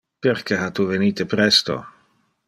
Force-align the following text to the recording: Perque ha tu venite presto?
Perque 0.25 0.57
ha 0.61 0.69
tu 0.79 0.87
venite 0.91 1.27
presto? 1.33 1.77